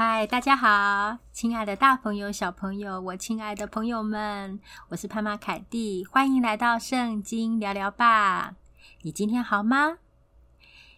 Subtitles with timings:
[0.00, 8.54] 嗨，大家好，亲爱的大朋友、小朋友，我亲爱的朋友们，我是潘妈凯蒂，欢迎来到圣经聊聊吧。
[9.02, 9.98] 你今天好吗？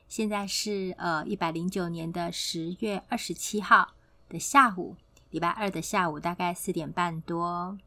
[0.06, 3.94] 现在是呃一百零九年的十月二十七号
[4.28, 4.96] 的下午，
[5.30, 7.78] 礼拜二的下午，大概四点半多。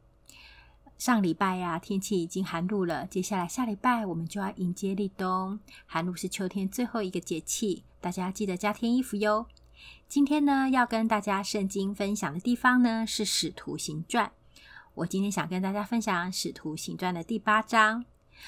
[0.98, 5.60] 上礼拜呀、天气已经寒露了，接下来下礼拜我们就要迎接立冬。
[5.86, 9.46] 寒露是秋天最后一个节气，大家记得加添衣服哟。
[10.08, 14.26] 今天呢，要跟大家圣经分享的地方呢，是《使徒行传》。
[14.94, 18.04] 我今天想跟大家分享《使徒行传》的第八章。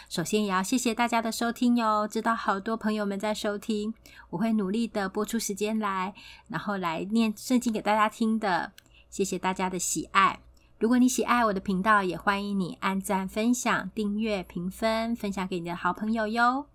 [0.09, 3.95] 首先，也要谢谢大家的收听哟，知道好多朋友们在收听，
[4.31, 6.15] 我会努力的播出时间来，
[6.49, 8.73] 然后来念圣经给大家听的。
[9.11, 10.41] 谢谢大家的喜爱。
[10.79, 16.67] 如果你喜爱我的频道，也欢迎你按赞、分享、订阅、评分，分享给你的好朋友哟。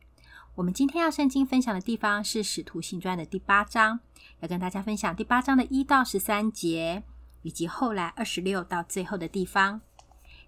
[0.56, 4.02] 我们今天要圣经分享的地方是《使徒行传》的第八章。
[4.42, 7.04] 要跟大家分享第八章的一到十三节，
[7.42, 9.80] 以及后来二十六到最后的地方。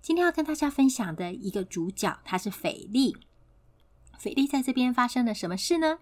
[0.01, 3.15] 今天要跟大家分享的一个主角，他是腓力。
[4.17, 5.99] 腓力在这边发生了什么事呢？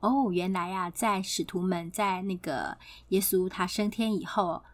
[0.00, 4.64] 哦，原来啊，在使徒们在那个耶稣他升天以后，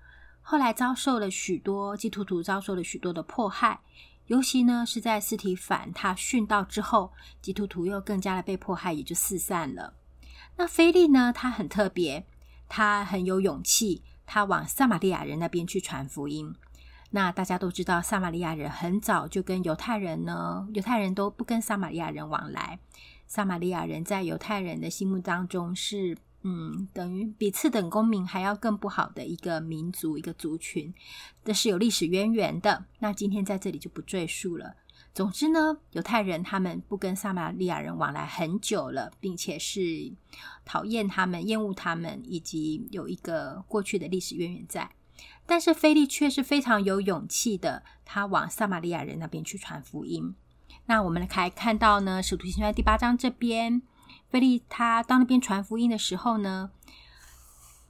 [0.43, 3.81] 后来遭受了许多基督徒遭受了许多的迫害，
[4.27, 9.95] 尤其呢是在司提反他殉道之后，基督徒又更加的被迫害，也就四散了。
[10.57, 11.33] 那腓力呢？
[11.33, 12.27] 他很特别，
[12.69, 16.55] 他很有勇气，他往撒玛利亚人那边去传福音。
[17.11, 22.81] 那大家都知道，撒玛利亚人很早就跟犹太人呢，犹太人都不跟撒玛利亚人往来。
[23.27, 26.17] 撒玛利亚人在犹太人的心目当中是，
[26.49, 30.95] 嗯，等于比次等公民还要更不好的一个民族、一个族群，
[31.45, 32.85] 这是有历史渊源的。
[33.01, 34.77] 那今天在这里就不赘述了。
[35.13, 40.13] 总之呢，犹太人他们不跟撒玛利亚人往来很久了，并且是
[40.65, 44.89] 讨厌他们、厌恶他们，以及有一个过去的历史渊源在。
[45.47, 50.37] 但是菲利却是非常有勇气的，他往撒玛利亚人那边去传福音。
[50.85, 53.83] 那我们来看看到呢，《使徒行传》第八章这边，
[54.31, 56.71] 腓力他到那边传福音的时候呢，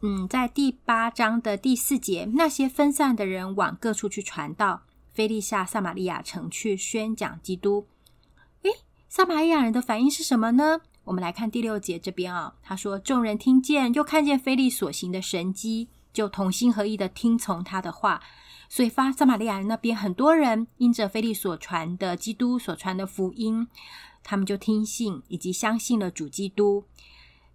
[0.02, 4.82] 嗯，在第八章的第四节，那些分散的人往各处去传道。
[5.14, 7.86] 腓力下撒玛利亚城去宣讲基督。
[8.62, 8.70] 诶，
[9.08, 10.80] 撒玛利亚人的反应是什么呢？
[11.04, 18.20] 我们来看第六节这边啊、他说：“众人听见，又看见腓力所行的神迹，就同心合意的听从他的话。
[18.68, 23.68] 所以发撒玛利亚人那边很多人因着腓力所传的基督所传的福音，
[24.28, 26.84] 他们就听信以及相信了主基督。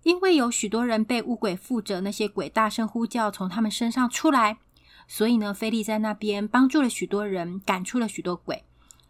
[0.03, 4.59] 因为有许多人被污鬼附着，那些鬼大声呼叫，从他们身上出来。”
[5.07, 8.63] 所以呢，腓力在那边帮助了许多人，赶出了许多鬼，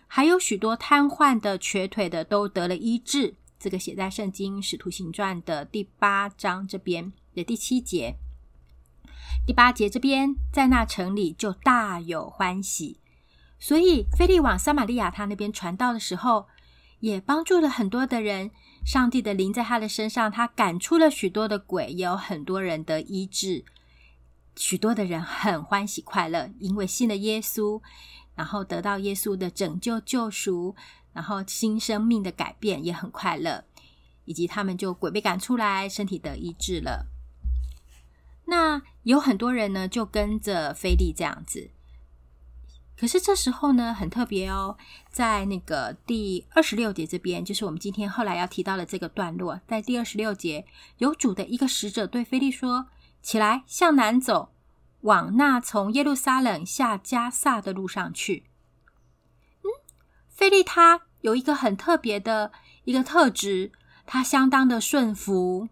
[0.08, 3.36] 还有许多瘫痪的、瘸腿的都得了医治。
[3.60, 8.16] 这个写在《圣经使徒行传》的第八章这边的第七节。
[9.46, 13.00] 第八节这边，在那城里就大有欢喜。
[13.60, 16.48] 所以，腓力往撒玛利亚他那边传道的时候，
[17.02, 18.50] 也帮助了很多的人。
[18.84, 23.64] 上帝的灵在他的身上，他赶出了许多的鬼，也有很多人得医治。
[24.56, 27.82] 许多的人很欢喜快乐，因为信了耶稣，
[28.34, 30.76] 然后得到耶稣的拯救救赎，
[31.14, 33.66] 然后新生命的改变也很快乐，
[34.26, 37.08] 以及他们就鬼被赶出来，身体得医治了。
[38.46, 41.70] 那有很多人呢，就跟着菲利这样子。
[43.02, 44.78] 可是这时候呢，很特别哦，
[45.10, 50.68] 在那个第二十六节这边，就是我们今天后来要提到的这个段落，在第二十六节，
[51.00, 52.86] 有主的一个使者对腓力说。
[53.24, 54.54] 起来，向南走，
[55.02, 58.46] 往那从耶路撒冷下加萨的路上去。
[59.64, 59.74] 嗯，
[60.30, 62.52] 腓力他有一个很特别的
[62.84, 63.72] 一个特质，
[64.06, 65.70] 他相当的顺服，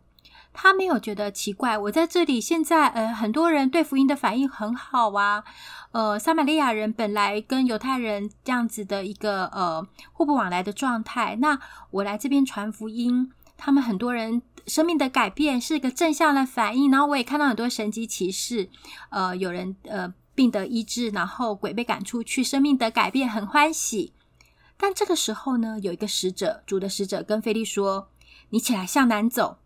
[0.61, 1.77] 他没有觉得奇怪。
[1.77, 5.45] 我在这里，现在呃，很多人对福音的反应很好啊。
[5.93, 11.57] 呃，撒玛利亚人本来跟犹太人这样子的一个呃互不往来的状态，那
[11.91, 14.41] 我来这边传福音，他们很多人。
[14.67, 18.69] 生命的改变是一个正向的反应，然后我也看到很多神迹奇事，
[19.09, 24.13] 呃，有人呃病得医治，然后鬼被赶出去，生命的改变很欢喜。
[24.77, 28.09] 但这个时候呢，有一个使者，主的使者跟腓力说
[28.51, 29.57] ：“你起来向南走。”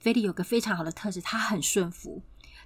[0.00, 2.22] 菲利有个非常好的特质，他很顺服，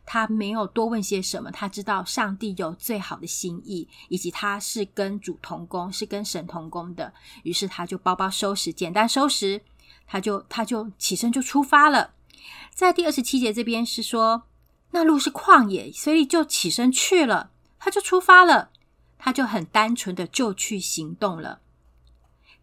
[0.07, 9.61] 他没有多问些什么，他知道上帝有最好的心意，以及他是跟主同工，是跟神同工的，于是他就包包收拾，简单收拾。
[10.07, 12.13] 他就他就起身就出发了，
[12.75, 14.43] 在第二十七节这边是说，
[14.91, 18.71] 那路是旷野，所以就起身去了，他就出发了，
[19.17, 21.63] 他就很单纯的就去行动了，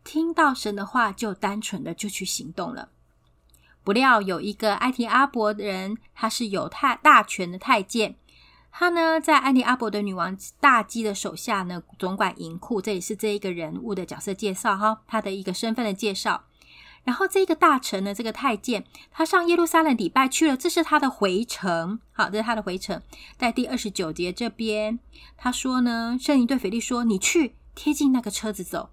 [0.03, 2.89] 听到神的话就单纯的就去行动了。
[3.83, 8.15] 不料有一个埃提阿伯的人，他是犹太大权的太监。
[8.71, 12.81] 他呢，在埃提阿伯的女王大姬的手下呢，总管银库。
[12.81, 16.45] 这也是这一个人物的角色介绍哈，他的一个身份的介绍。
[17.03, 21.99] 然后这个大臣呢，这个太监，他上耶路撒冷礼拜去了，这是他的回程。
[22.11, 23.01] 好，这是他的回程。
[23.37, 24.99] 在第二十九节这边，
[25.35, 28.91] 他说呢，圣灵对腓力说：“你去贴近那个车子走。”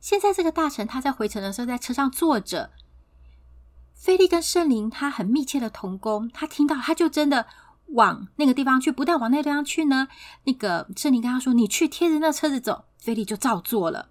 [0.00, 2.70] 现在这个大臣他在回程的时候，在车上坐着。
[4.00, 7.46] 菲利跟圣灵他很密切的同工，他听到他就真的
[7.88, 8.90] 往那个地方去。
[8.90, 10.08] 不但往那个地方去呢，
[10.44, 14.08] 那个圣灵跟他说：“你去贴着那车子走。”菲利就照做了。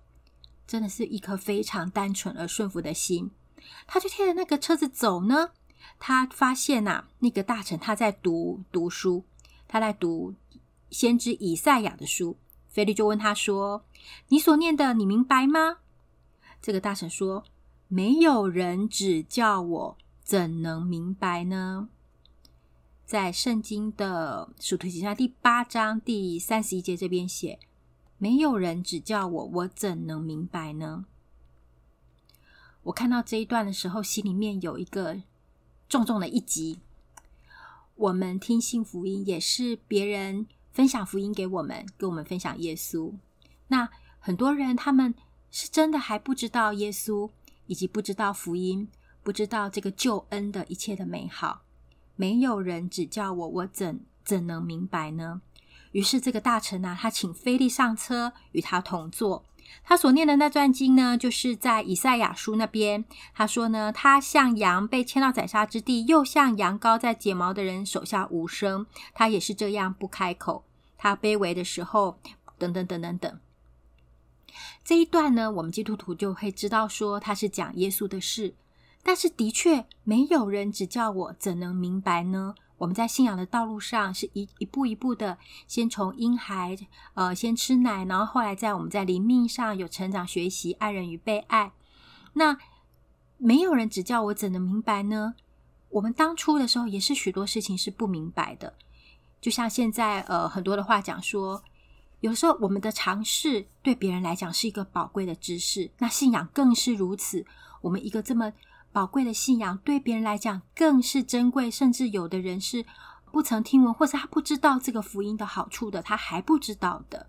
[0.68, 3.32] 真的是一颗非常单纯而顺服的心。
[3.88, 5.50] 他就贴着那个车子走呢。
[5.98, 9.26] 他发现呐、啊，那个大臣他在读读书，
[9.68, 10.36] 他在读
[10.92, 12.38] 先知以赛亚的书。
[12.68, 13.84] 菲利就问他说
[14.30, 15.78] ：“你所念的，你明白吗？”
[16.62, 17.44] 这个大臣说
[17.92, 21.90] ：“没有人指教我，怎能明白呢？”
[23.04, 27.58] 在圣经的《使徒行传》第八章第三十一节这边写。
[28.20, 31.06] 没有人指教我，我怎能明白呢？
[32.84, 35.24] 我看到这一段的时候，心里面有一个
[35.88, 36.82] 重重的一击。
[37.96, 43.12] 我们听信福音，也是别人分享福音给我们，跟我们分享耶稣。
[43.70, 43.90] 那
[44.20, 45.16] 很多人他们
[45.50, 47.32] 是真的还不知道耶稣，
[47.70, 48.90] 以及不知道福音，
[49.22, 51.62] 不知道这个救恩的一切的美好。
[52.16, 55.42] 没有人指教我，我怎怎能明白呢？
[55.92, 59.46] 于是，这个大臣呢、啊，他请菲利上车，与他同坐。
[59.84, 63.06] 他所念的那段经呢，就是在以赛亚书那边。
[63.36, 68.88] 他说呢，他像羊被牵到宰杀之地，又像羊羔在剪毛的人手下无声。
[69.14, 70.66] 他也是这样不开口。
[70.98, 72.20] 他卑微的时候，
[72.58, 73.40] 等等等等等。
[74.84, 78.56] 这一段呢，我们基督徒就会知道说，他是讲耶稣的事。
[79.02, 82.54] 但是，的确没有人指教我，怎能明白呢？
[82.78, 85.38] 我们在信仰的道路上是一一步一步的，
[85.68, 86.78] 先从婴孩，
[87.14, 91.72] 呃，先吃奶，然后后来在我们在灵命上有成长、学习爱人与被爱。
[92.34, 92.58] 那
[93.38, 95.36] 没有人指教我，怎能明白呢？
[95.90, 98.76] 我们当初的时候也是许多事情是不明白的，
[99.42, 101.64] 就像现在，呃，很多的话讲说，
[102.20, 107.46] 有时候我们的尝试对别人来讲是一个宝贵的知识，那信仰更是如此。
[107.82, 108.54] 我们一个这么。
[108.92, 112.84] 宝贵的信仰对别人来讲更是珍贵，甚至有的人是
[113.32, 117.28] 不曾听闻，或是他不知道这个福音的好处的，他还不知道的。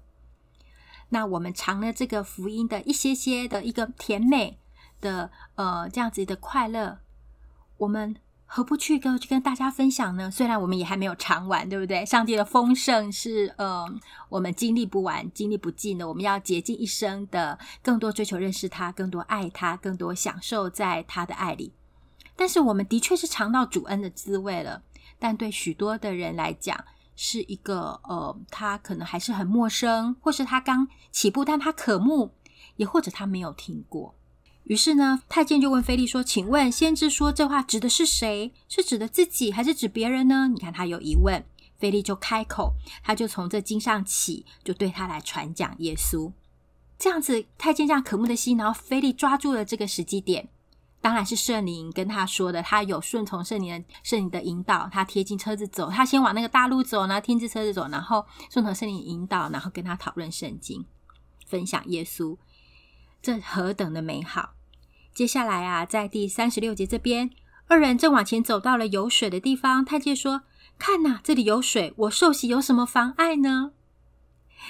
[1.10, 4.58] 那我们尝了这个福音的一些些的一个甜美
[5.02, 7.00] 的呃这样子的快乐，
[7.76, 8.16] 我们。
[8.52, 10.28] 何不去跟去跟大家分享呢？
[10.28, 12.04] 虽然我们也还没有尝完，对不对？
[12.04, 13.86] 上帝的丰盛是呃，
[14.28, 16.08] 我们经历不完、经历不尽的。
[16.08, 21.72] 我们要竭尽一生的，更多追求认识他，更多爱他，更多享受在他的爱里。
[22.34, 24.82] 但是我们的确是尝到主恩的滋味了。
[25.20, 32.32] 但对许多的人来讲，是一个呃，他可能还是很陌生，或是他刚起步，但他渴慕，
[32.74, 34.16] 也或者他没有听过。
[34.64, 38.52] 于是呢，太监就问菲利说：“请问先知说这话指的是谁？
[38.68, 41.44] 是指的自己，还是指别人呢？”你看他有疑问，
[41.78, 46.32] 菲利就开口，他就从这经上起，就对他来传讲耶稣。
[46.98, 50.48] 这样子，太监这样渴慕的心，然后菲利抓住了这个时机点，
[51.00, 60.84] 当然是圣灵跟他说的，他有顺从圣灵的圣灵的引导，他贴近车子走，他先往那个大路走，然后贴近车子走，然后顺从圣灵引导，然后跟他讨论圣经，
[61.46, 62.36] 分享耶稣，
[63.22, 64.54] 这何等的美好！
[65.12, 67.30] 接下来啊，在第三十六节这边，
[67.66, 69.84] 二人正往前走到了有水的地方。
[69.84, 70.42] 太监说
[70.78, 73.72] ：“看哪，这里有水，我受洗有什么妨碍呢？”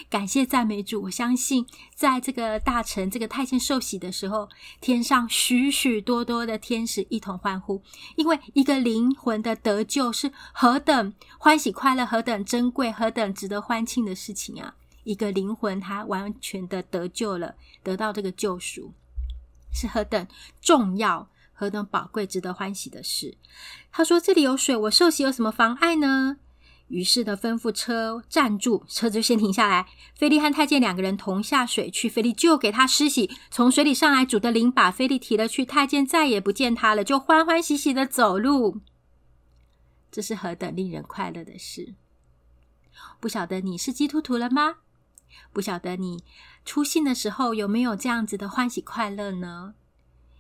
[0.09, 4.49] 感谢赞美主，我相信，在这个大臣这个太监受洗的时候，
[4.80, 7.83] 天上许许多多的天使一同欢呼，
[8.16, 14.76] 因为一个灵魂的得救是何等欢喜快乐、何等珍贵、何等值得欢庆的事情啊！
[15.04, 18.92] 一个灵魂他完全的得救了，得到这个救赎。
[19.73, 20.26] 是何等
[20.61, 23.37] 重要、何等宝贵、值得欢喜的事。
[23.92, 26.38] 他说：“这里有水，我受洗有什么妨碍呢？”
[26.88, 29.87] 于是呢，吩咐车站住，车子就先停下来。
[30.16, 33.30] 菲利和太监两个人同下水去，菲利就给他施洗。
[33.49, 38.80] 从水里上来，主的灵把菲利提了去，太监再也不见他了，就欢欢喜喜的走路。
[40.11, 41.95] 这是何等令人快乐的事！
[43.21, 44.78] 不晓得你是基督徒了吗？
[45.53, 46.23] 不晓得你
[46.65, 49.75] 出信的时候有没有这样子的欢喜快乐呢？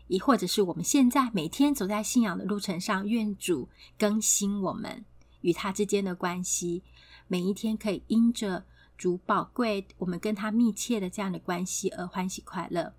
[0.08, 5.04] 亦或者是我们现在每天走在信仰的路程上，愿主更新我们
[5.42, 6.82] 与他之间的关系，
[7.28, 8.64] 每一天可以因着
[8.98, 12.92] 主宝贵，我们跟他密切的这样的关系而欢喜快乐。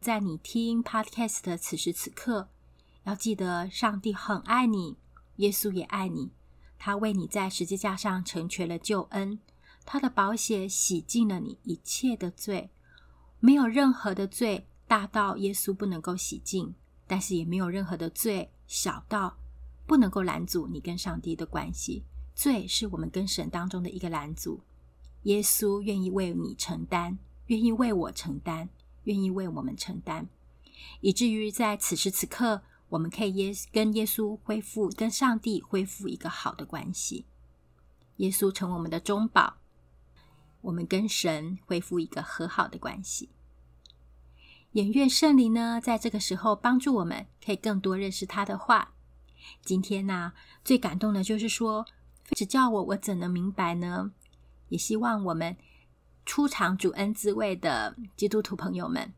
[0.00, 2.48] 在你听 Podcast 的此时此刻，
[3.04, 4.96] 要记得，上帝很爱你，
[5.36, 6.32] 耶稣也爱你，
[6.76, 9.38] 他为你在十字架上成全了救恩，
[9.84, 12.70] 他的宝血洗净了你一切的罪，
[13.40, 16.74] 没有任何的罪大到耶稣不能够洗净，
[17.06, 19.36] 但是也没有任何的罪小到
[19.86, 22.04] 不能够拦阻你跟上帝的关系。
[22.34, 24.62] 罪是我们跟神当中的一个拦阻，
[25.24, 28.68] 耶稣愿意为你承担，愿意为我承担，
[29.04, 30.28] 愿意为我们承担，
[31.00, 32.62] 以至于在此时此刻。
[32.88, 37.24] 我们可以耶跟耶稣恢复，跟上帝恢复一个好的关系。
[38.18, 39.56] 耶稣成为我们的中保，
[40.62, 43.30] 我们跟神恢复一个和好的关系。
[44.72, 48.94] 也愿圣灵呢，在这个时候帮助我们，可以更多认识他的话。
[49.62, 50.32] 今天呢、
[50.64, 51.86] 最感动的就是说，
[52.30, 54.12] 指教我，我怎能明白呢？
[54.68, 55.56] 也希望我们
[56.24, 59.12] 初尝主恩滋味的基督徒朋友们。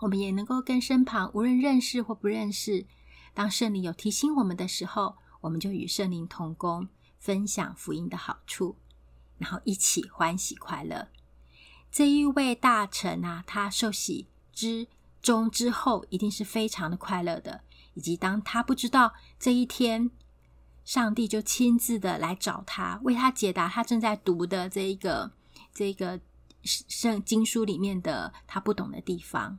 [0.00, 2.86] 我们也能够跟身旁无论认识或不认识，
[3.32, 6.88] 当圣灵有提醒我们的时候，我们就与圣灵同工，
[7.18, 8.76] 分享福音的好处，
[9.40, 11.08] 然后一起欢喜快乐。
[11.90, 14.86] 这一位大臣啊，他受洗之
[15.20, 17.62] 中之后，一定是非常的快乐的。
[17.94, 20.10] 以及当他不知道这一天，
[20.84, 25.32] 上帝就亲自的来找他，为他解答他正在读的这一个
[25.74, 26.20] 这个
[26.62, 29.58] 圣经书里面的他不懂的地方。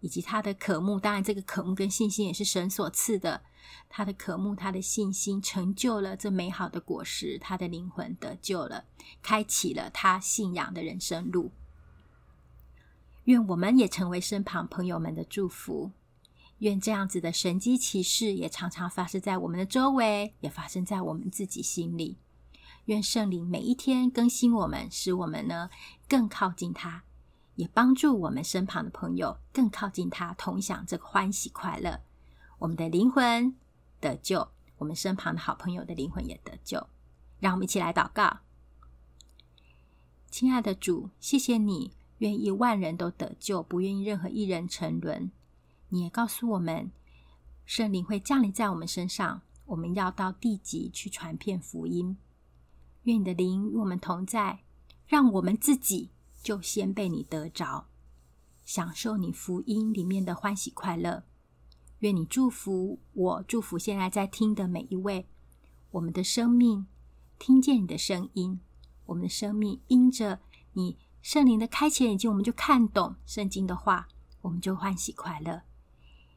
[0.00, 3.42] 以及他的渴慕，当然这个渴慕跟信心也是神所赐的。
[3.88, 8.84] 他的渴慕，他的信心，成就了这美好的果实，他的灵魂得救了，
[9.22, 11.52] 开启了他信仰的人生路。
[13.24, 15.92] 愿我们也成为身旁朋友们的祝福。
[16.58, 22.18] 愿这样子的神迹奇事也常常发生在我们的周围，也发生在我们自己心里。
[22.86, 25.70] 愿圣灵每一天更新我们，使我们呢
[26.08, 27.04] 更靠近他。
[27.60, 32.00] 也帮助我们身旁的朋友更靠近他，同享这个欢喜快乐。
[32.58, 33.54] 我们的灵魂
[34.00, 34.48] 得救，
[34.78, 36.86] 我们身旁的好朋友的灵魂也得救。
[37.38, 38.38] 让我们一起来祷告：
[40.30, 45.30] 亲爱的主，谢谢你愿意万人都得救，不愿意任何一人沉沦。
[45.90, 46.90] 你也告诉我们，
[47.66, 52.16] 圣灵会降临在我们身上，我们要到地极去传遍福音。
[53.02, 54.60] 愿你的灵与我们同在，
[55.06, 56.08] 让我们自己。
[56.42, 57.86] 就先被你得着，
[58.64, 61.24] 享受你福音里面的欢喜快乐。
[62.00, 65.26] 愿你祝福我，祝福现在在听的每一位。
[65.90, 66.86] 我们的生命
[67.38, 68.60] 听见你的声音，
[69.06, 70.40] 我们的生命因着
[70.72, 74.08] 你圣灵的开启眼睛，我们就看懂圣经的话，
[74.40, 75.62] 我们就欢喜快乐。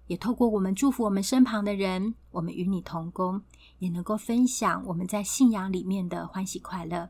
[0.07, 3.41] 也透过我们祝福我们身旁的人，我们与你同工，
[3.79, 7.09] 也能够分享我们在信仰里面的欢喜快乐。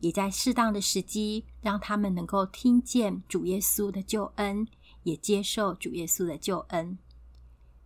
[0.00, 4.66] 也在适当的时机，让他们能够听见主耶稣的救恩，
[5.04, 6.98] 也接受主耶稣的救恩。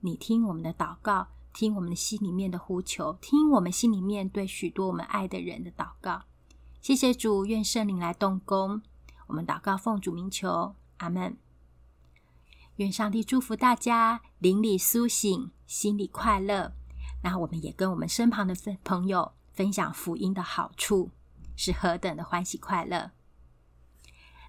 [0.00, 6.22] 你听我们的祷告，听我们的心里面的呼求，听我们心里面对许多我们爱的人的祷告。
[6.80, 8.82] 谢谢主，愿圣灵来动工。
[9.26, 11.36] 我们祷告奉主名求，阿门。
[12.76, 16.72] 愿上帝祝福大家，灵里苏醒，心里快乐。
[17.22, 21.10] 那我们也跟我们身旁的分朋友分享福音的好处。
[21.60, 23.10] 是何等的欢喜快乐！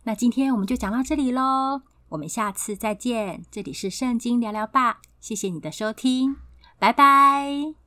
[0.04, 3.44] 那今天我们就讲到这里喽，我们下次再见。
[3.52, 6.38] 这里是圣经聊聊吧，谢谢你的收听，
[6.80, 7.81] 拜拜。